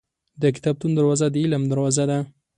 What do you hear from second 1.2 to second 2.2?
د علم دروازه ده.